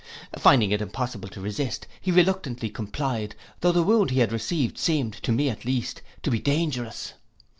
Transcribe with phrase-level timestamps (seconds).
[0.35, 5.13] Finding it impossible to resist, he reluctantly complied, though the wound he had received seemed,
[5.21, 7.13] to me at least, to be dangerous.